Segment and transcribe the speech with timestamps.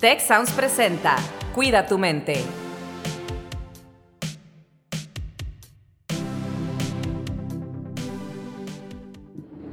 [0.00, 1.16] Tech Sounds presenta
[1.56, 2.44] Cuida tu mente.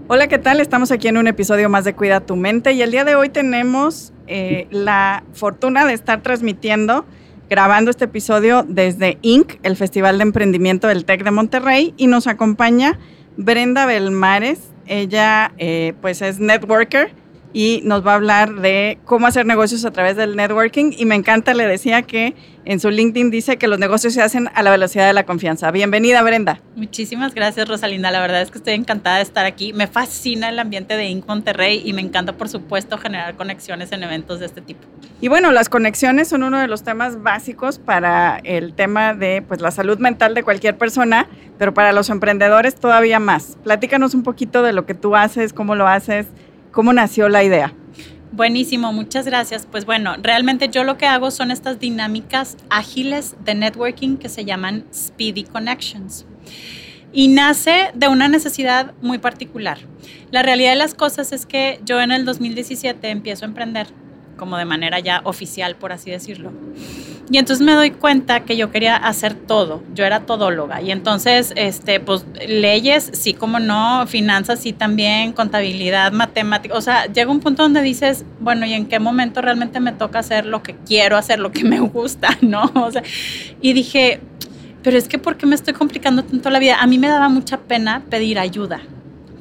[0.08, 0.62] Hola, ¿qué tal?
[0.62, 3.30] Estamos aquí en un episodio más de Cuida tu mente y el día de hoy
[3.30, 7.06] tenemos eh, la fortuna de estar transmitiendo,
[7.48, 12.26] grabando este episodio desde Inc., el Festival de Emprendimiento del TEC de Monterrey, y nos
[12.26, 12.98] acompaña
[13.38, 14.72] Brenda Belmares.
[14.88, 17.14] Ella eh, pues es networker
[17.56, 20.92] y nos va a hablar de cómo hacer negocios a través del networking.
[20.98, 22.36] Y me encanta, le decía que
[22.66, 25.72] en su LinkedIn dice que los negocios se hacen a la velocidad de la confianza.
[25.72, 26.60] Bienvenida, Brenda.
[26.76, 28.12] Muchísimas gracias, Rosalinda.
[28.12, 29.72] La verdad es que estoy encantada de estar aquí.
[29.72, 31.26] Me fascina el ambiente de Inc.
[31.28, 34.82] Monterrey y me encanta, por supuesto, generar conexiones en eventos de este tipo.
[35.22, 39.62] Y bueno, las conexiones son uno de los temas básicos para el tema de pues,
[39.62, 43.58] la salud mental de cualquier persona, pero para los emprendedores todavía más.
[43.64, 46.28] Platícanos un poquito de lo que tú haces, cómo lo haces
[46.76, 47.74] ¿Cómo nació la idea?
[48.34, 49.66] Buenísimo, muchas gracias.
[49.66, 54.44] Pues bueno, realmente yo lo que hago son estas dinámicas ágiles de networking que se
[54.44, 56.26] llaman Speedy Connections.
[57.14, 59.78] Y nace de una necesidad muy particular.
[60.32, 63.88] La realidad de las cosas es que yo en el 2017 empiezo a emprender
[64.38, 66.52] como de manera ya oficial, por así decirlo.
[67.30, 71.54] Y entonces me doy cuenta que yo quería hacer todo, yo era todóloga y entonces,
[71.56, 77.40] este, pues leyes, sí como no, finanzas sí también, contabilidad, matemáticas, o sea, llega un
[77.40, 81.18] punto donde dices, bueno, ¿y en qué momento realmente me toca hacer lo que quiero
[81.18, 82.72] hacer, lo que me gusta, no?
[83.60, 84.20] Y dije,
[84.84, 86.80] pero es que ¿por qué me estoy complicando tanto la vida?
[86.80, 88.82] A mí me daba mucha pena pedir ayuda,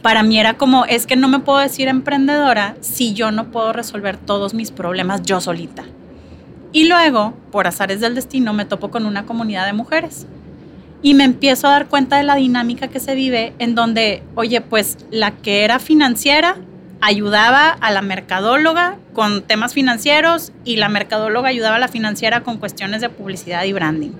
[0.05, 3.72] para mí era como, es que no me puedo decir emprendedora si yo no puedo
[3.72, 5.84] resolver todos mis problemas yo solita.
[6.72, 10.27] Y luego, por azares del destino, me topo con una comunidad de mujeres.
[11.00, 14.60] Y me empiezo a dar cuenta de la dinámica que se vive en donde, oye,
[14.60, 16.58] pues la que era financiera
[17.05, 22.56] ayudaba a la mercadóloga con temas financieros y la mercadóloga ayudaba a la financiera con
[22.56, 24.12] cuestiones de publicidad y branding.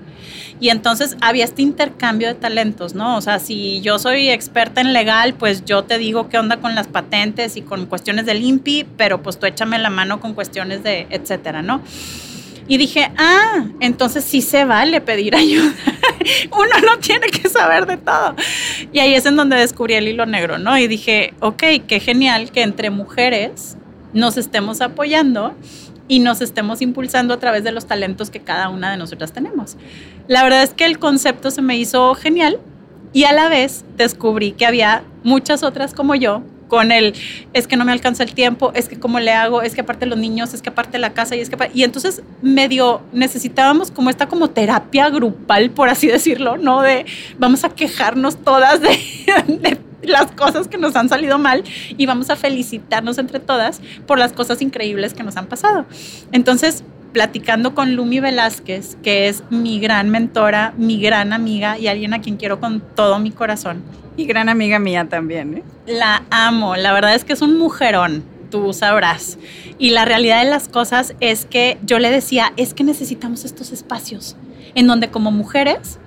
[0.59, 3.17] Y entonces había este intercambio de talentos, ¿no?
[3.17, 6.75] O sea, si yo soy experta en legal, pues yo te digo qué onda con
[6.75, 10.83] las patentes y con cuestiones del INPI, pero pues tú échame la mano con cuestiones
[10.83, 11.81] de etcétera, ¿no?
[12.67, 15.73] Y dije, ah, entonces sí se vale pedir ayuda.
[16.51, 18.35] Uno no tiene que saber de todo.
[18.91, 20.77] Y ahí es en donde descubrí el hilo negro, ¿no?
[20.77, 23.77] Y dije, ok, qué genial que entre mujeres
[24.13, 25.53] nos estemos apoyando
[26.07, 29.77] y nos estemos impulsando a través de los talentos que cada una de nosotras tenemos.
[30.27, 32.59] La verdad es que el concepto se me hizo genial
[33.13, 37.13] y a la vez descubrí que había muchas otras como yo con el,
[37.53, 40.05] es que no me alcanza el tiempo, es que cómo le hago, es que aparte
[40.05, 41.57] los niños, es que aparte la casa y es que...
[41.73, 46.81] Y entonces medio necesitábamos como esta como terapia grupal, por así decirlo, ¿no?
[46.81, 47.05] De
[47.37, 48.97] vamos a quejarnos todas de,
[49.47, 51.63] de las cosas que nos han salido mal
[51.97, 55.85] y vamos a felicitarnos entre todas por las cosas increíbles que nos han pasado.
[56.31, 56.83] Entonces,
[57.15, 62.19] platicando con Lumi Velázquez, que es mi gran mentora, mi gran amiga y alguien a
[62.19, 63.83] quien quiero con todo mi corazón.
[64.17, 65.59] Y gran amiga mía también.
[65.59, 65.63] ¿eh?
[65.87, 69.37] La amo, la verdad es que es un mujerón, tú sabrás.
[69.79, 73.71] Y la realidad de las cosas es que yo le decía, es que necesitamos estos
[73.71, 74.35] espacios
[74.73, 75.99] en donde como mujeres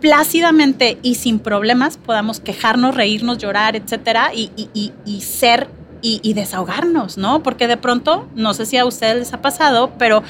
[0.00, 5.68] plácidamente y sin problemas podamos quejarnos, reírnos, llorar, etcétera, y, y ser
[6.02, 7.42] y, desahogarnos, ¿no?
[7.42, 10.22] Porque de pronto, no sé si a ustedes les ha pasado, pero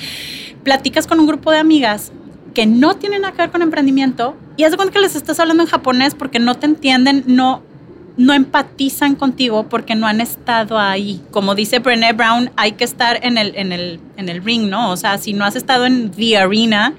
[0.63, 2.13] platicas con un grupo de amigas
[2.55, 5.63] que no tienen nada que ver con emprendimiento y de cuenta que les estás hablando
[5.63, 7.63] en japonés porque no te entienden, no,
[8.19, 11.23] no empatizan contigo porque no han estado ahí.
[11.31, 14.91] Como dice Brené Brown, hay que estar en el, en el, en el ring, ¿no?
[14.91, 16.95] O sea, si no has estado en the arena,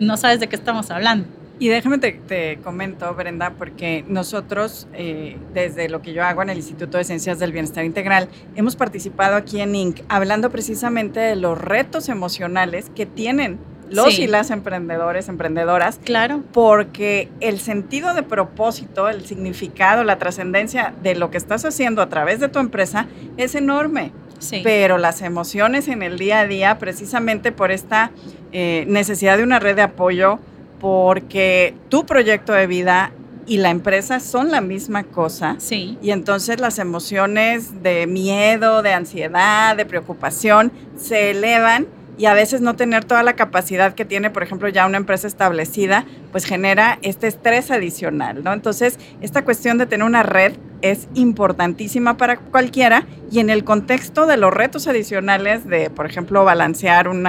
[0.00, 1.37] no sabes de qué estamos hablando.
[1.60, 6.58] Y déjame te, comento, Brenda, porque nosotros, eh, desde lo que yo hago en el
[6.58, 11.58] Instituto de Ciencias del Bienestar Integral, hemos participado aquí en INC hablando precisamente de los
[11.58, 13.58] retos emocionales que tienen
[13.90, 15.98] los y las emprendedores, emprendedoras.
[16.04, 16.42] Claro.
[16.52, 22.08] Porque el sentido de propósito, el significado, la trascendencia de lo que estás haciendo a
[22.08, 24.12] través de tu empresa es enorme.
[24.38, 24.60] Sí.
[24.62, 28.12] Pero las emociones en el día a día, precisamente por esta
[28.52, 30.38] eh, necesidad de una red de apoyo,
[30.80, 33.12] porque tu proyecto de vida
[33.46, 35.56] y la empresa son la misma cosa.
[35.58, 35.98] Sí.
[36.02, 41.86] Y entonces las emociones de miedo, de ansiedad, de preocupación se elevan
[42.18, 45.28] y a veces no tener toda la capacidad que tiene, por ejemplo, ya una empresa
[45.28, 48.52] establecida, pues genera este estrés adicional, ¿no?
[48.52, 54.26] Entonces, esta cuestión de tener una red es importantísima para cualquiera y en el contexto
[54.26, 57.24] de los retos adicionales de, por ejemplo, balancear un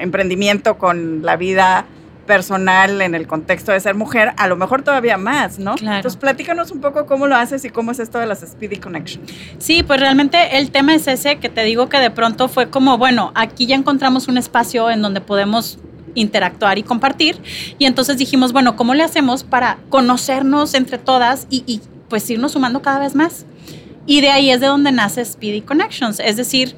[0.00, 1.84] emprendimiento con la vida
[2.26, 5.74] personal en el contexto de ser mujer, a lo mejor todavía más, ¿no?
[5.74, 5.96] Claro.
[5.96, 9.30] Entonces, platícanos un poco cómo lo haces y cómo es esto de las Speedy Connections.
[9.58, 12.98] Sí, pues realmente el tema es ese que te digo que de pronto fue como,
[12.98, 15.78] bueno, aquí ya encontramos un espacio en donde podemos
[16.14, 17.40] interactuar y compartir.
[17.78, 22.52] Y entonces dijimos, bueno, ¿cómo le hacemos para conocernos entre todas y, y pues irnos
[22.52, 23.46] sumando cada vez más?
[24.06, 26.76] Y de ahí es de donde nace Speedy Connections, es decir,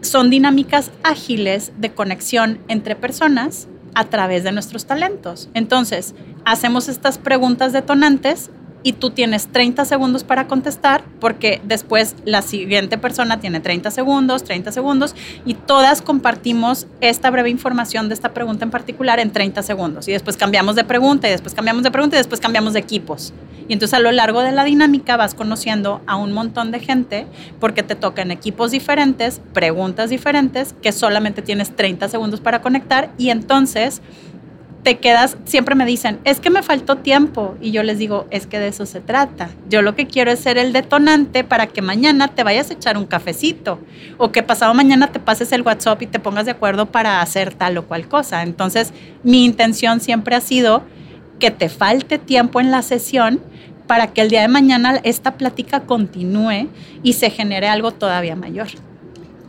[0.00, 5.48] son dinámicas ágiles de conexión entre personas a través de nuestros talentos.
[5.54, 6.14] Entonces,
[6.44, 8.50] hacemos estas preguntas detonantes
[8.86, 14.44] y tú tienes 30 segundos para contestar porque después la siguiente persona tiene 30 segundos,
[14.44, 19.64] 30 segundos y todas compartimos esta breve información de esta pregunta en particular en 30
[19.64, 22.78] segundos y después cambiamos de pregunta y después cambiamos de pregunta y después cambiamos de
[22.78, 23.32] equipos.
[23.66, 27.26] Y entonces a lo largo de la dinámica vas conociendo a un montón de gente
[27.58, 33.30] porque te tocan equipos diferentes, preguntas diferentes que solamente tienes 30 segundos para conectar y
[33.30, 34.00] entonces
[34.86, 37.56] te quedas, siempre me dicen, es que me faltó tiempo.
[37.60, 39.50] Y yo les digo, es que de eso se trata.
[39.68, 42.96] Yo lo que quiero es ser el detonante para que mañana te vayas a echar
[42.96, 43.80] un cafecito
[44.16, 47.52] o que pasado mañana te pases el WhatsApp y te pongas de acuerdo para hacer
[47.52, 48.44] tal o cual cosa.
[48.44, 48.92] Entonces,
[49.24, 50.84] mi intención siempre ha sido
[51.40, 53.40] que te falte tiempo en la sesión
[53.88, 56.68] para que el día de mañana esta plática continúe
[57.02, 58.68] y se genere algo todavía mayor.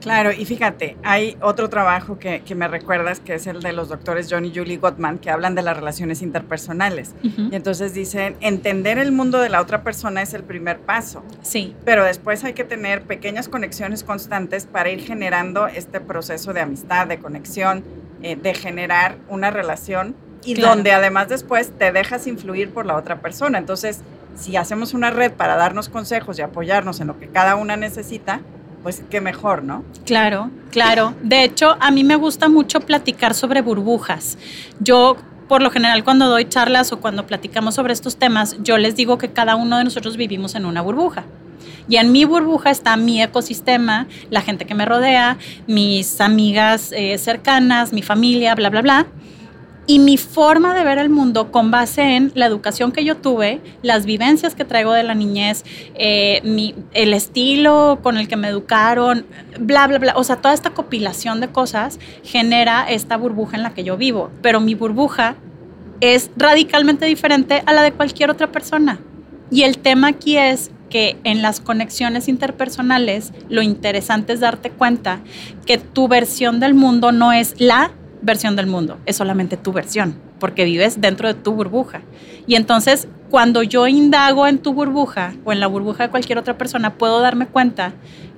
[0.02, 3.90] Claro, y fíjate, hay otro trabajo que, que, me recuerdas que es el de los
[3.90, 7.16] doctores John y Julie Gottman, que hablan de las relaciones interpersonales.
[7.24, 7.52] Uh -huh.
[7.52, 11.24] Y entonces dicen, entender el mundo de la otra persona es el primer paso.
[11.42, 11.76] Sí.
[11.84, 17.08] Pero después hay que tener pequeñas conexiones constantes para ir generando este proceso de amistad,
[17.08, 17.84] de conexión,
[18.22, 20.76] eh, de generar una relación y claro.
[20.76, 23.58] donde además después te dejas influir por la otra persona.
[23.58, 24.02] Entonces,
[24.36, 28.42] si hacemos una red para darnos consejos y apoyarnos en lo que cada una necesita,
[28.83, 29.83] pues qué mejor, ¿no?
[30.06, 31.13] Claro, claro.
[31.21, 34.38] De hecho, a mí me gusta mucho platicar sobre burbujas.
[34.79, 38.95] Yo por lo general cuando doy charlas o cuando platicamos sobre estos temas, yo les
[38.95, 41.24] digo que cada uno de nosotros vivimos en una burbuja.
[41.89, 45.38] Y en mi burbuja está mi ecosistema, la gente que me rodea,
[45.68, 49.07] mis amigas eh, cercanas, mi familia, bla, bla, bla
[49.89, 53.62] y mi forma de ver el mundo con base en la educación que yo tuve,
[53.81, 55.63] las vivencias que traigo de la niñez,
[55.95, 59.25] eh, el estilo con el que me educaron,
[59.57, 60.13] bla, bla, bla.
[60.18, 64.30] O sea, toda esta compilación de cosas genera esta burbuja en la que yo vivo.
[64.42, 65.36] Pero mi burbuja
[66.01, 69.00] es radicalmente diferente a la de cualquier otra persona.
[69.50, 75.22] Y el tema aquí es que en las conexiones interpersonales lo interesante es darte cuenta
[75.66, 77.92] que tu versión del mundo no es la
[78.27, 82.01] versión del mundo, es solamente tu versión, porque vives dentro de tu burbuja.
[82.45, 86.59] Y entonces, cuando yo indago en tu burbuja o en la burbuja de cualquier otra
[86.59, 87.94] persona, puedo darme cuenta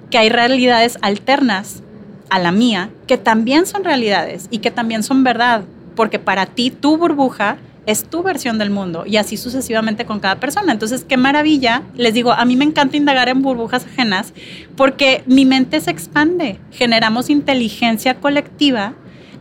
[0.10, 1.84] que hay realidades alternas
[2.30, 5.64] a la mía, que también son realidades y que también son verdad,
[5.96, 10.40] porque para ti tu burbuja es tu versión del mundo y así sucesivamente con cada
[10.40, 10.72] persona.
[10.72, 11.82] Entonces, qué maravilla.
[11.96, 14.34] Les digo, a mí me encanta indagar en burbujas ajenas
[14.76, 18.94] porque mi mente se expande, generamos inteligencia colectiva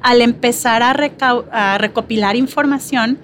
[0.02, 3.18] al empezar a, recopilar información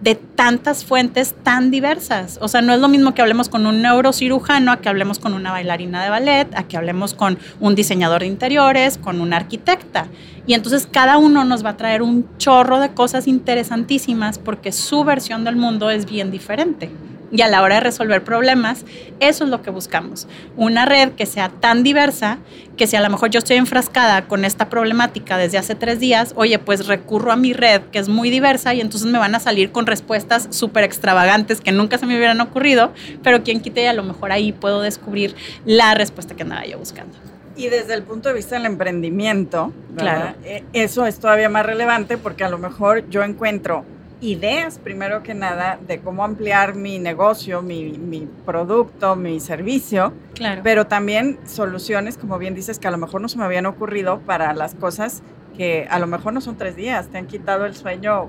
[0.00, 2.38] de tantas fuentes tan diversas.
[2.40, 5.34] O sea, no es lo mismo que hablemos con un neurocirujano, a que hablemos con
[5.34, 10.06] una bailarina de ballet, a que hablemos con un diseñador de interiores, con una arquitecta.
[10.46, 15.04] Y entonces cada uno nos va a traer un chorro de cosas interesantísimas porque su
[15.04, 16.90] versión del mundo es bien diferente.
[17.32, 18.84] Y a la hora de resolver problemas,
[19.20, 20.26] eso es lo que buscamos.
[20.56, 22.38] Una red que sea tan diversa
[22.76, 26.32] que si a lo mejor yo estoy enfrascada con esta problemática desde hace tres días,
[26.36, 29.40] oye, pues recurro a mi red que es muy diversa y entonces me van a
[29.40, 33.86] salir con respuestas súper extravagantes que nunca se me hubieran ocurrido, pero quien quite y
[33.86, 35.34] a lo mejor ahí puedo descubrir
[35.64, 37.14] la respuesta que andaba yo buscando.
[37.56, 40.36] Y desde el punto de vista del emprendimiento, ¿verdad?
[40.40, 40.64] claro.
[40.72, 43.84] eso es todavía más relevante porque a lo mejor yo encuentro
[44.20, 50.60] ideas, primero que nada, de cómo ampliar mi negocio, mi, mi, producto, mi servicio, claro.
[50.62, 54.20] pero también soluciones, como bien dices, que a lo mejor no se me habían ocurrido
[54.20, 55.22] para las cosas
[55.56, 58.28] que a lo mejor no son tres días, te han quitado el sueño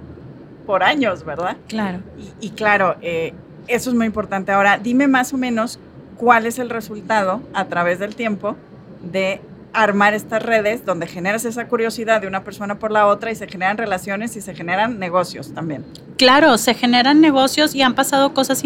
[0.65, 1.57] por años, ¿verdad?
[1.67, 1.99] Claro.
[2.17, 3.33] Y, y claro, eh,
[3.67, 4.51] eso es muy importante.
[4.51, 5.79] Ahora, dime más o menos
[6.17, 8.55] cuál es el resultado a través del tiempo
[9.01, 9.41] de
[9.73, 13.47] armar estas redes donde generas esa curiosidad de una persona por la otra y se
[13.47, 15.85] generan relaciones y se generan negocios también.
[16.17, 18.61] Claro, se generan negocios y han pasado cosas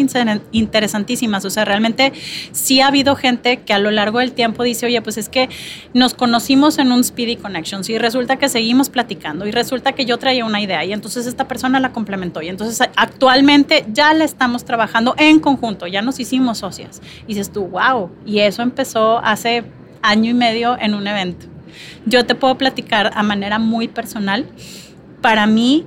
[0.52, 1.44] interesantísimas.
[1.44, 2.12] O sea, realmente
[2.52, 5.48] sí ha habido gente que a lo largo del tiempo dice, oye, pues es que
[5.94, 10.18] nos conocimos en un Speedy Connections y resulta que seguimos platicando y resulta que yo
[10.18, 14.64] traía una idea y entonces esta persona la complementó y entonces actualmente ya la estamos
[14.64, 17.00] trabajando en conjunto, ya nos hicimos socias.
[17.26, 19.64] Y dices tú, wow, y eso empezó hace
[20.06, 21.46] año y medio en un evento.
[22.06, 24.46] Yo te puedo platicar a manera muy personal.
[25.20, 25.84] Para mí,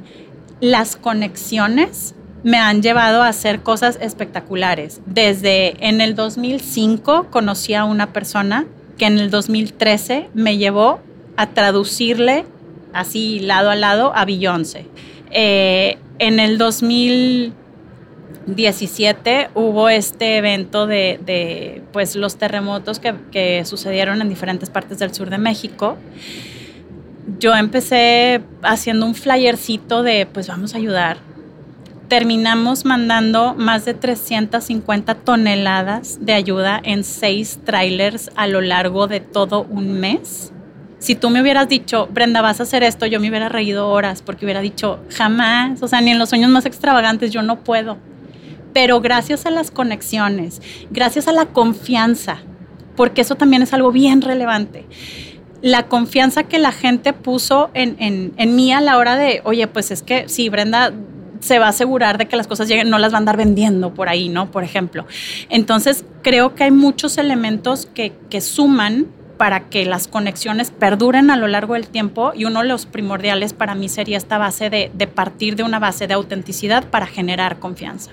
[0.60, 5.02] las conexiones me han llevado a hacer cosas espectaculares.
[5.06, 8.66] Desde en el 2005 conocí a una persona
[8.98, 11.00] que en el 2013 me llevó
[11.38, 12.46] a traducirle
[12.94, 14.86] así lado a lado a Beyoncé.
[15.32, 16.58] Eh, en el
[18.46, 25.14] 2017 hubo este evento de, pues, los terremotos que, que sucedieron en diferentes partes del
[25.14, 25.98] sur de México
[27.38, 31.18] yo empecé haciendo un flyercito de pues vamos a ayudar
[32.10, 39.20] terminamos mandando más de 350 toneladas de ayuda en seis trailers a lo largo de
[39.20, 40.52] todo un mes.
[40.98, 44.22] Si tú me hubieras dicho, Brenda, vas a hacer esto, yo me hubiera reído horas
[44.22, 47.98] porque hubiera dicho, jamás, o sea, ni en los sueños más extravagantes yo no puedo.
[48.74, 50.62] Pero gracias a las conexiones,
[50.92, 52.38] gracias a la confianza,
[52.96, 54.86] porque eso también es algo bien relevante
[55.62, 59.68] la confianza que la gente puso en, en, en, mí a la hora de, oye,
[59.68, 60.94] pues es que si Brenda
[61.40, 63.94] se va a asegurar de que las cosas lleguen, no las va a andar vendiendo
[63.94, 64.52] por ahí, ¿no?
[64.52, 65.06] Por ejemplo.
[65.50, 69.08] Entonces, creo que hay muchos elementos que, que suman
[69.38, 73.54] para que las conexiones perduren a lo largo del tiempo y uno de los primordiales
[73.54, 77.60] para mí sería esta base de, de partir de una base de autenticidad para generar
[77.60, 78.12] confianza.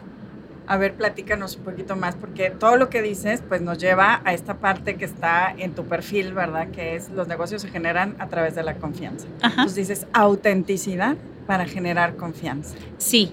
[0.67, 4.33] A ver, platícanos un poquito más, porque todo lo que dices, pues nos lleva a
[4.33, 6.69] esta parte que está en tu perfil, ¿verdad?
[6.71, 9.27] Que es los negocios se generan a través de la confianza.
[9.43, 12.75] Entonces dices autenticidad para generar confianza.
[12.99, 13.33] Sí.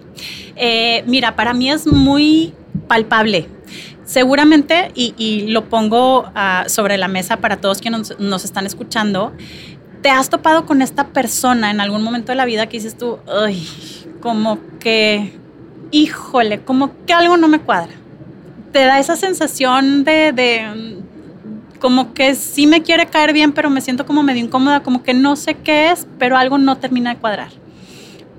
[0.56, 2.54] Eh, mira, para mí es muy
[2.88, 3.48] palpable.
[4.06, 9.34] Seguramente, y, lo pongo uh, sobre la mesa para todos quienes nos, nos están escuchando,
[10.04, 13.20] te has topado con esta persona en algún momento de la vida que dices tú,
[13.26, 13.66] ay,
[14.20, 15.34] como que
[15.94, 17.94] híjole, como que algo no me cuadra.
[18.74, 20.98] Te da esa sensación de,
[21.80, 25.14] como que sí me quiere caer bien, pero me siento como medio incómoda, como que
[25.14, 27.50] no sé qué es, pero algo no termina de cuadrar.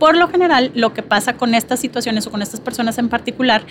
[0.00, 3.64] Por lo general, lo que pasa con estas situaciones o con estas personas en particular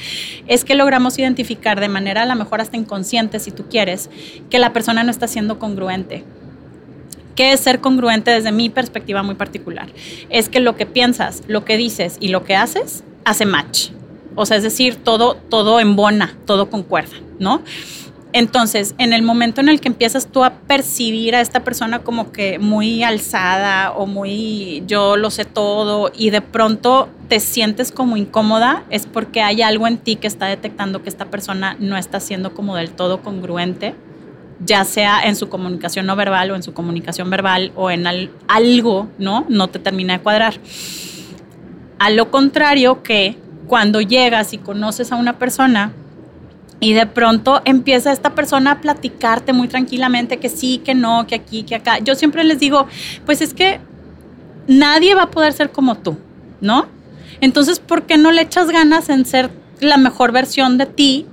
[0.47, 4.09] es que logramos identificar de manera a lo mejor hasta inconsciente, si tú quieres,
[4.49, 6.23] que la persona no está siendo congruente.
[7.35, 9.89] ¿Qué es ser congruente desde mi perspectiva muy particular?
[10.29, 13.89] Es que lo que piensas, lo que dices y lo que haces hace match.
[14.35, 17.61] O sea, es decir, todo, todo embona, todo concuerda, ¿no?
[18.33, 22.31] Entonces, en el momento en el que empiezas tú a percibir a esta persona como
[22.31, 28.17] que muy alzada o muy yo lo sé todo y de pronto te sientes como
[28.17, 32.19] incómoda, es porque hay algo en ti que está detectando que esta persona no está
[32.19, 33.93] siendo como del todo congruente,
[34.65, 38.07] ya sea en su comunicación no verbal o en su comunicación verbal o en
[38.47, 39.45] algo, ¿no?
[39.47, 40.55] No te termina de cuadrar.
[41.99, 45.93] A lo contrario que cuando llegas y conoces a una persona
[46.79, 51.35] y de pronto empieza esta persona a platicarte muy tranquilamente que sí, que no, que
[51.35, 51.99] aquí, que acá.
[51.99, 52.87] Yo siempre les digo,
[53.25, 53.79] pues es que
[54.67, 56.17] nadie va a poder ser como tú,
[56.59, 56.87] ¿no?
[57.41, 61.25] Entonces, ¿por qué no le echas ganas en ser la mejor versión de ti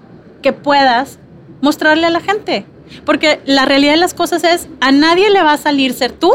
[0.43, 1.19] que puedas
[1.61, 2.65] mostrarle a la gente?
[3.05, 6.33] Porque la realidad de las cosas es, a nadie le va a salir ser tú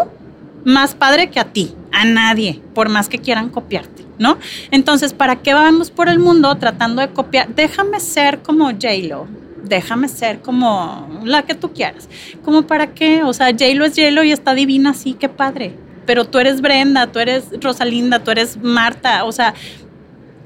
[0.64, 4.05] más padre que a ti, a nadie, por más que quieran copiarte.
[4.18, 4.38] ¿No?
[4.72, 7.54] Entonces, ¿para qué vamos por el mundo tratando de copiar?
[7.56, 9.28] Déjame ser como J-Lo,
[9.64, 12.08] déjame ser como la que tú quieras.
[12.44, 13.24] ¿Como para qué?
[13.24, 15.74] O sea, J-Lo es J-Lo y está divina así, qué padre.
[16.06, 19.56] Pero tú eres Brenda, tú eres Rosalinda, tú eres Marta, o sea,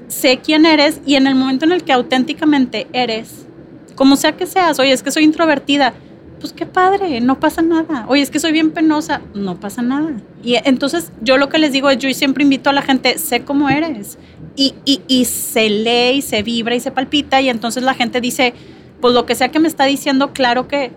[0.08, 3.46] sé quién eres y en el momento en el que auténticamente eres,
[3.94, 5.92] como sea que seas, oye, es que soy introvertida,
[6.40, 8.06] pues qué padre, no pasa nada.
[8.08, 10.10] Oye, es que soy bien penosa, no pasa nada.
[10.42, 13.44] Y entonces yo lo que les digo es, yo siempre invito a la gente, sé
[13.44, 14.18] cómo eres.
[14.56, 18.20] Y, y, y se lee y se vibra y se palpita y entonces la gente
[18.20, 18.54] dice,
[19.00, 20.92] pues lo que sea que me está diciendo, claro que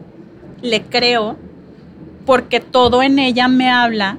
[0.62, 1.38] le creo,
[2.26, 4.18] porque todo en ella me habla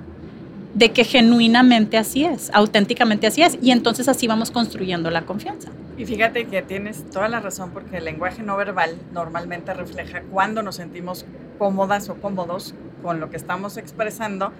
[0.74, 3.58] de que genuinamente así es, auténticamente así es.
[3.62, 5.70] Y entonces así vamos construyendo la confianza.
[5.96, 10.62] Y fíjate que tienes toda la razón porque el lenguaje no verbal normalmente refleja cuando
[10.62, 11.24] nos sentimos
[11.58, 14.52] cómodas o cómodos con lo que estamos expresando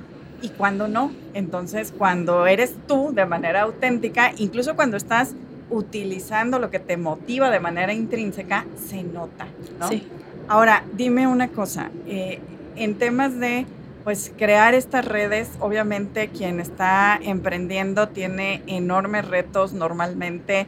[0.42, 1.10] y cuando no.
[1.32, 5.34] Entonces, cuando eres tú de manera auténtica, incluso cuando estás
[5.70, 9.46] utilizando lo que te motiva de manera intrínseca, se nota,
[9.80, 9.88] ¿no?
[9.88, 10.06] Sí.
[10.46, 12.38] Ahora, dime una cosa, eh,
[12.76, 13.66] en temas de
[14.04, 20.66] pues crear estas redes, obviamente quien está emprendiendo tiene enormes retos normalmente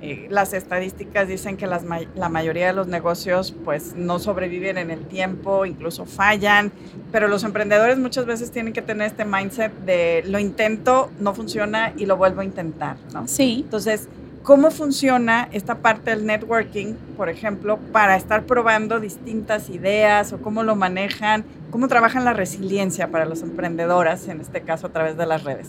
[0.00, 1.82] eh, las estadísticas dicen que las,
[2.14, 6.70] la mayoría de los negocios pues no sobreviven en el tiempo, incluso fallan,
[7.10, 11.94] pero los emprendedores muchas veces tienen que tener este mindset de lo intento, no funciona
[11.96, 13.26] y lo vuelvo a intentar, ¿no?
[13.26, 13.62] Sí.
[13.64, 14.08] Entonces,
[14.48, 20.62] ¿cómo funciona esta parte del networking, por ejemplo, para estar probando distintas ideas o cómo
[20.62, 25.26] lo manejan, cómo trabajan la resiliencia para los emprendedoras, en este caso a través de
[25.26, 25.68] las redes?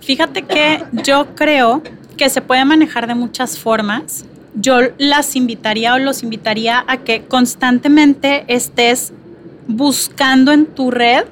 [0.00, 1.82] Fíjate que yo creo
[2.16, 4.24] que se puede manejar de muchas formas.
[4.54, 9.12] Yo las invitaría o los invitaría a que constantemente estés
[9.68, 11.26] buscando en tu red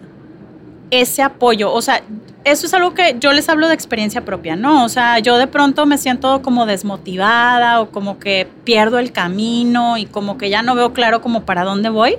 [0.91, 1.73] ese apoyo.
[1.73, 2.03] O sea,
[2.45, 4.85] eso es algo que yo les hablo de experiencia propia, ¿no?
[4.85, 9.97] O sea, yo de pronto me siento como desmotivada o como que pierdo el camino
[9.97, 12.17] y como que ya no veo claro como para dónde voy.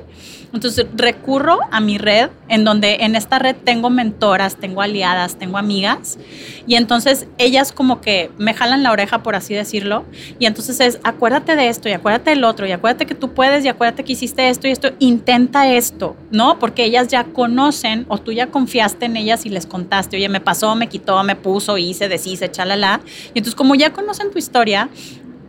[0.55, 5.57] Entonces recurro a mi red, en donde en esta red tengo mentoras, tengo aliadas, tengo
[5.57, 6.17] amigas,
[6.65, 10.05] y entonces ellas como que me jalan la oreja, por así decirlo,
[10.39, 13.65] y entonces es, acuérdate de esto, y acuérdate del otro, y acuérdate que tú puedes,
[13.65, 16.57] y acuérdate que hiciste esto y esto, intenta esto, ¿no?
[16.57, 20.39] Porque ellas ya conocen, o tú ya confiaste en ellas y les contaste, oye, me
[20.39, 23.01] pasó, me quitó, me puso, hice, deshice, chalala,
[23.33, 24.87] y entonces como ya conocen tu historia,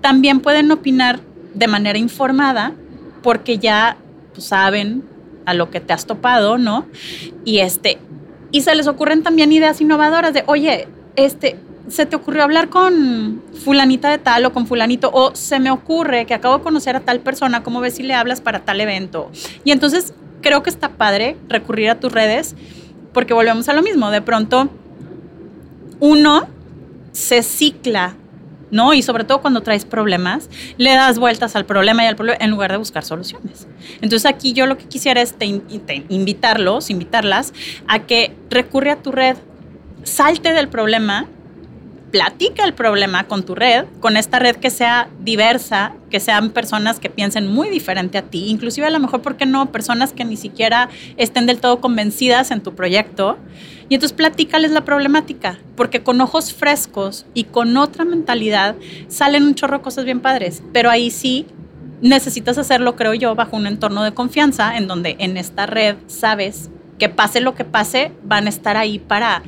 [0.00, 1.20] también pueden opinar
[1.54, 2.72] de manera informada,
[3.22, 3.98] porque ya
[4.36, 5.02] pues, saben
[5.46, 6.86] a lo que te has topado, ¿no?
[7.44, 7.98] Y este,
[8.52, 11.56] y se les ocurren también ideas innovadoras de, oye, este,
[11.88, 16.26] se te ocurrió hablar con fulanita de tal o con fulanito, o se me ocurre
[16.26, 19.30] que acabo de conocer a tal persona, ¿cómo ves si le hablas para tal evento?
[19.64, 22.54] Y entonces creo que está padre recurrir a tus redes,
[23.12, 24.68] porque volvemos a lo mismo, de pronto
[26.00, 26.46] uno
[27.12, 28.14] se cicla
[28.70, 28.94] ¿no?
[28.94, 32.50] Y sobre todo cuando traes problemas, le das vueltas al problema y al problema en
[32.50, 33.66] lugar de buscar soluciones.
[34.00, 35.34] Entonces aquí yo lo que quisiera es
[36.08, 37.52] invitarlos, invitarlas
[37.86, 39.36] a que recurre a tu red,
[40.02, 41.26] salte del problema,
[42.10, 47.00] platica el problema con tu red, con esta red que sea diversa, que sean personas
[47.00, 49.72] que piensen muy diferente a ti, inclusive a lo mejor, ¿por qué no?
[49.72, 53.38] Personas que ni siquiera estén del todo convencidas en tu proyecto
[53.88, 58.76] y entonces platícales la problemática, porque con ojos frescos y con otra mentalidad
[59.08, 61.46] salen un chorro cosas bien padres, pero ahí sí
[62.00, 66.70] necesitas hacerlo, creo yo, bajo un entorno de confianza en donde en esta red sabes
[66.98, 69.42] que pase lo que pase, van a estar ahí para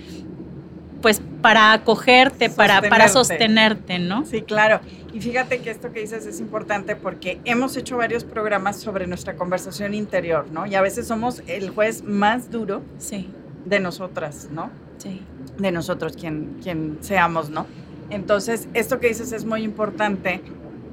[1.00, 4.24] pues para acogerte, para, para sostenerte, ¿no?
[4.26, 4.80] Sí, claro.
[5.12, 9.36] Y fíjate que esto que dices es importante porque hemos hecho varios programas sobre nuestra
[9.36, 10.66] conversación interior, ¿no?
[10.66, 13.30] Y a veces somos el juez más duro sí
[13.64, 14.70] de nosotras, ¿no?
[14.98, 15.22] Sí.
[15.58, 17.66] De nosotros, quien, quien seamos, ¿no?
[18.10, 20.40] Entonces, esto que dices es muy importante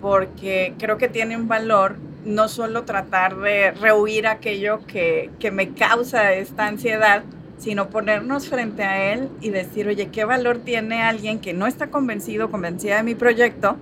[0.01, 5.73] porque creo que tiene un valor no solo tratar de rehuir aquello que, que me
[5.73, 7.23] causa esta ansiedad,
[7.57, 11.87] sino ponernos frente a él y decir, oye, ¿qué valor tiene alguien que no está
[11.87, 13.77] convencido, convencida de mi proyecto?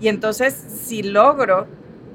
[0.00, 1.66] Y entonces, si logro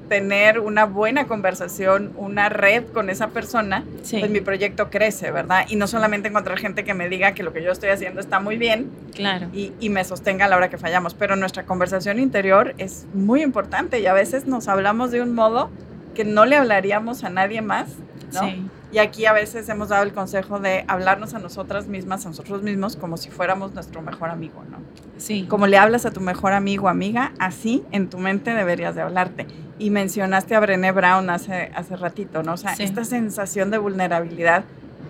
[0.08, 5.64] tener una buena conversación, una red con esa persona, pues mi proyecto crece, ¿verdad?
[5.68, 8.38] Y no solamente encontrar gente que me diga que lo que yo estoy haciendo está
[8.38, 9.48] muy bien claro.
[9.54, 13.42] y, y me sostenga a la hora que fallamos, pero nuestra conversación interior es muy
[13.42, 15.70] importante y a veces nos hablamos de un modo
[16.14, 17.88] que no le hablaríamos a nadie más,
[18.34, 18.40] ¿no?
[18.40, 18.66] Sí.
[18.92, 22.62] Y aquí a veces hemos dado el consejo de hablarnos a nosotras mismas, a nosotros
[22.62, 24.78] mismos, como si fuéramos nuestro mejor amigo, ¿no?
[25.16, 25.46] Sí.
[25.48, 29.46] Como le hablas a tu mejor amigo amiga, así en tu mente deberías de hablarte.
[29.78, 32.52] Y mencionaste a Brené Brown hace, hace ratito, ¿no?
[32.52, 34.64] O sea, esta sensación de vulnerabilidad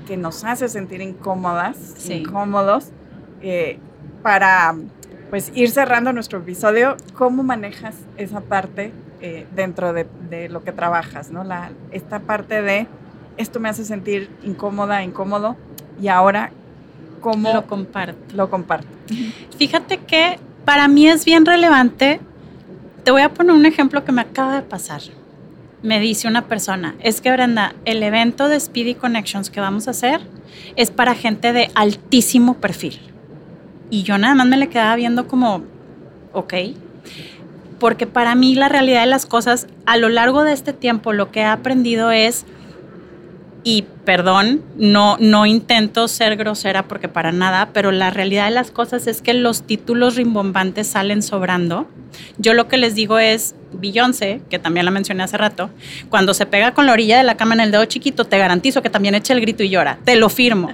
[0.07, 1.77] que nos hace sentir incómodas,
[2.09, 2.91] incómodos,
[3.41, 3.81] eh,
[4.23, 4.77] para
[5.31, 10.71] pues ir cerrando nuestro episodio, ¿cómo manejas esa parte eh, dentro de, de, lo que
[10.71, 11.43] trabajas, ¿no?
[11.43, 12.87] La, esta parte de
[13.37, 15.57] esto me hace sentir incómoda, incómodo,
[16.01, 16.51] y ahora,
[17.21, 18.19] ¿cómo lo comparto?
[18.35, 18.89] Lo comparto.
[19.59, 22.21] Fíjate que para mí es bien relevante,
[23.05, 25.03] te voy a poner un ejemplo que me acaba de pasar.
[25.83, 29.91] Me dice una persona, es que Brenda, el evento de Speedy Connections que vamos a
[29.91, 30.21] hacer
[30.77, 33.01] es para gente de altísimo perfil.
[33.91, 35.65] Y yo nada más me le quedaba viendo como,
[36.33, 36.55] ok,
[37.81, 41.33] porque para mí la realidad de las cosas a lo largo de este tiempo lo
[41.33, 42.47] que he aprendido es
[43.65, 48.71] y perdón, no, no intento ser grosera porque para nada, pero la realidad de las
[48.71, 51.89] cosas es que los títulos rimbombantes salen sobrando.
[52.39, 55.71] Yo lo que les digo es, Beyoncé, que también la mencioné hace rato,
[56.11, 58.83] cuando se pega con la orilla de la cama en el dedo chiquito, te garantizo
[58.83, 60.73] que también echa el grito y llora, te lo firmo.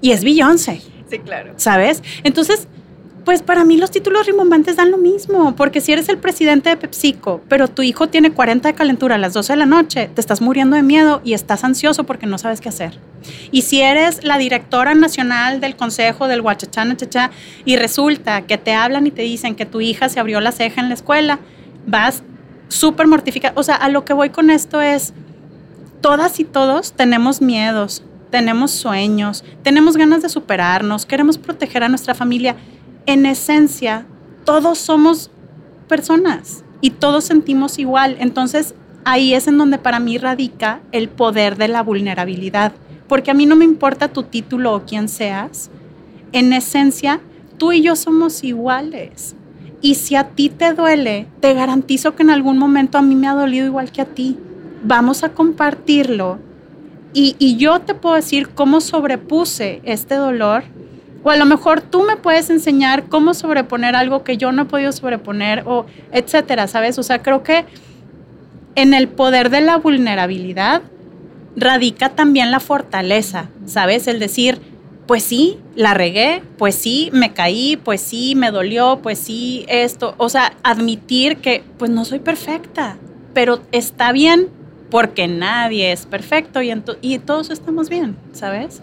[0.00, 0.80] Y es Beyoncé.
[1.10, 1.54] Sí, claro.
[1.56, 2.02] ¿Sabes?
[2.22, 2.68] Entonces,
[3.24, 6.76] pues para mí los títulos rimbombantes dan lo mismo, porque si eres el presidente de
[6.76, 10.20] PepsiCo, pero tu hijo tiene 40 de calentura a las 12 de la noche, te
[10.20, 12.98] estás muriendo de miedo y estás ansioso porque no sabes qué hacer.
[13.50, 16.96] Y si eres la directora nacional del consejo del Huachachán,
[17.64, 20.80] y resulta que te hablan y te dicen que tu hija se abrió la ceja
[20.80, 21.40] en la escuela,
[21.86, 22.22] vas
[22.68, 23.52] súper mortificada.
[23.56, 25.12] O sea, a lo que voy con esto es,
[26.00, 32.14] todas y todos tenemos miedos, tenemos sueños, tenemos ganas de superarnos, queremos proteger a nuestra
[32.14, 32.56] familia
[33.12, 34.06] en esencia,
[34.44, 35.30] todos somos
[35.88, 38.16] personas y todos sentimos igual.
[38.20, 42.72] Entonces, ahí es en donde para mí radica el poder de la vulnerabilidad.
[43.08, 45.70] Porque a mí no me importa tu título o quién seas.
[46.32, 47.20] En esencia,
[47.58, 49.34] tú y yo somos iguales.
[49.82, 53.26] Y si a ti te duele, te garantizo que en algún momento a mí me
[53.26, 54.38] ha dolido igual que a ti.
[54.84, 56.38] Vamos a compartirlo.
[57.12, 60.62] Y, y yo te puedo decir cómo sobrepuse este dolor.
[61.22, 64.64] O a lo mejor tú me puedes enseñar cómo sobreponer algo que yo no he
[64.64, 66.98] podido sobreponer, o etcétera, ¿sabes?
[66.98, 67.66] O sea, creo que
[68.74, 70.82] en el poder de la vulnerabilidad
[71.56, 74.06] radica también la fortaleza, ¿sabes?
[74.06, 74.60] El decir,
[75.06, 80.14] pues sí, la regué, pues sí, me caí, pues sí, me dolió, pues sí, esto.
[80.18, 82.96] O sea, admitir que pues no soy perfecta,
[83.34, 84.48] pero está bien
[84.88, 88.82] porque nadie es perfecto y, y todos estamos bien, ¿sabes?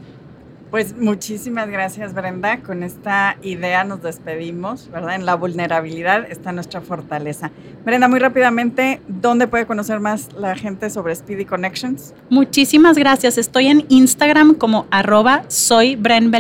[0.71, 2.61] Pues muchísimas gracias Brenda.
[2.61, 5.15] Con esta idea nos despedimos, ¿verdad?
[5.15, 7.51] En la vulnerabilidad está nuestra fortaleza.
[7.85, 12.13] Brenda, muy rápidamente, ¿dónde puede conocer más la gente sobre Speedy Connections?
[12.29, 13.37] Muchísimas gracias.
[13.37, 16.31] Estoy en Instagram como arroba soy Bren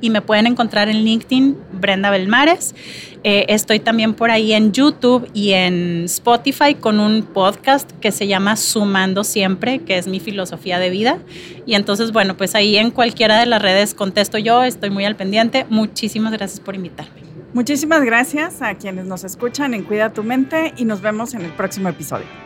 [0.00, 2.74] y me pueden encontrar en LinkedIn Brenda Belmares.
[3.24, 8.26] Eh, estoy también por ahí en YouTube y en Spotify con un podcast que se
[8.26, 11.18] llama Sumando Siempre, que es mi filosofía de vida.
[11.66, 15.16] Y entonces, bueno, pues ahí en cualquiera de las redes contesto yo, estoy muy al
[15.16, 15.66] pendiente.
[15.68, 17.22] Muchísimas gracias por invitarme.
[17.52, 21.52] Muchísimas gracias a quienes nos escuchan en Cuida tu mente y nos vemos en el
[21.52, 22.45] próximo episodio.